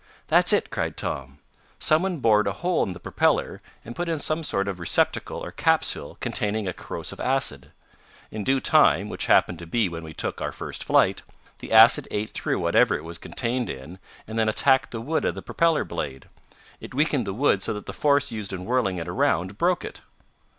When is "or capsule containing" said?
5.45-6.67